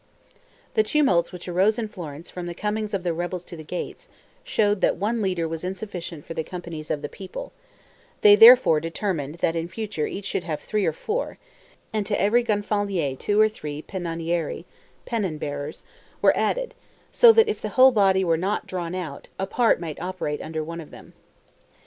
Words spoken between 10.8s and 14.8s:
or four; and to every Gonfalonier two or three Pennonieri